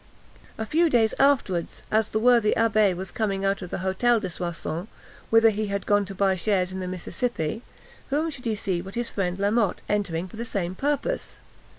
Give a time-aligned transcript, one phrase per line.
[0.57, 4.31] A few days afterwards, as the worthy abbé was coming out of the Hôtel de
[4.31, 4.87] Soissons,
[5.29, 7.61] whither he had gone to buy shares in the Mississippi,
[8.09, 11.37] whom should he see but his friend La Motte entering for the same purpose.